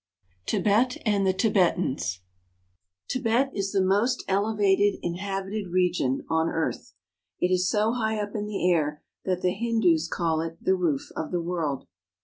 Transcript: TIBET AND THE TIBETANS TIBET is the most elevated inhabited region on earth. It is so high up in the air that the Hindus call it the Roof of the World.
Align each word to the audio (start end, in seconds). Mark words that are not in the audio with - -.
TIBET 0.47 0.97
AND 1.05 1.27
THE 1.27 1.33
TIBETANS 1.33 2.21
TIBET 3.07 3.51
is 3.53 3.71
the 3.71 3.83
most 3.83 4.23
elevated 4.27 4.97
inhabited 5.03 5.67
region 5.67 6.25
on 6.27 6.49
earth. 6.49 6.95
It 7.39 7.51
is 7.51 7.69
so 7.69 7.91
high 7.91 8.19
up 8.19 8.33
in 8.33 8.47
the 8.47 8.67
air 8.67 9.03
that 9.25 9.43
the 9.43 9.51
Hindus 9.51 10.07
call 10.07 10.41
it 10.41 10.57
the 10.59 10.73
Roof 10.75 11.11
of 11.15 11.29
the 11.29 11.39
World. 11.39 11.85